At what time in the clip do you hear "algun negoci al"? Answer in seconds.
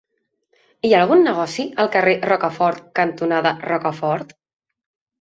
1.05-1.93